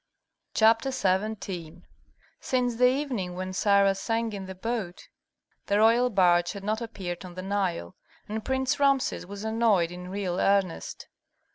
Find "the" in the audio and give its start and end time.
2.77-2.87, 4.47-4.55, 5.67-5.77, 7.35-7.43